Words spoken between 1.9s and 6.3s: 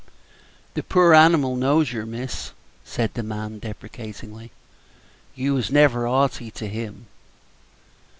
yer, miss," said the man, deprecatingly; "you was never